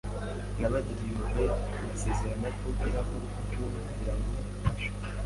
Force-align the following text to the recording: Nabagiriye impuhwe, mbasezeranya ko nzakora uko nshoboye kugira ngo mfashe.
Nabagiriye 0.59 1.11
impuhwe, 1.13 1.43
mbasezeranya 1.83 2.49
ko 2.59 2.65
nzakora 2.73 3.23
uko 3.27 3.39
nshoboye 3.45 3.79
kugira 3.87 4.13
ngo 4.17 4.29
mfashe. 4.59 4.89